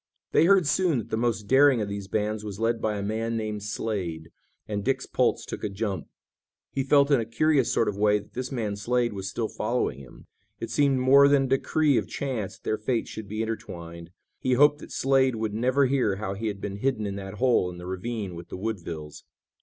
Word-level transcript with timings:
They 0.31 0.45
heard 0.45 0.65
soon 0.65 0.97
that 0.97 1.09
the 1.11 1.15
most 1.15 1.43
daring 1.43 1.79
of 1.79 1.87
these 1.87 2.07
bands 2.07 2.43
was 2.43 2.59
led 2.59 2.81
by 2.81 2.97
a 2.97 3.03
man 3.03 3.37
named 3.37 3.61
Slade, 3.61 4.31
and 4.67 4.83
Dick's 4.83 5.05
pulse 5.05 5.45
took 5.45 5.63
a 5.63 5.69
jump. 5.69 6.07
He 6.71 6.81
felt 6.81 7.11
in 7.11 7.19
a 7.19 7.23
curious 7.25 7.71
sort 7.71 7.87
of 7.87 7.99
way 7.99 8.17
that 8.17 8.33
this 8.33 8.51
man 8.51 8.75
Slade 8.75 9.13
was 9.13 9.29
still 9.29 9.47
following 9.47 9.99
him. 9.99 10.25
It 10.59 10.71
seemed 10.71 10.97
more 10.97 11.27
than 11.27 11.43
a 11.43 11.47
decree 11.49 11.99
of 11.99 12.07
chance 12.07 12.57
that 12.57 12.63
their 12.63 12.79
fates 12.79 13.11
should 13.11 13.27
be 13.29 13.43
intertwined. 13.43 14.09
He 14.39 14.53
hoped 14.53 14.79
that 14.79 14.91
Slade 14.91 15.35
would 15.35 15.53
never 15.53 15.85
hear 15.85 16.15
how 16.15 16.33
he 16.33 16.47
had 16.47 16.59
been 16.59 16.77
hidden 16.77 17.05
in 17.05 17.15
that 17.17 17.35
hole 17.35 17.69
in 17.69 17.77
the 17.77 17.85
ravine 17.85 18.33
with 18.33 18.49
the 18.49 18.57
Woodvilles. 18.57 19.23